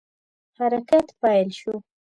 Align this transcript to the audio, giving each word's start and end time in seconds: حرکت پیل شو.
حرکت 0.57 1.07
پیل 1.21 1.47
شو. 1.59 1.73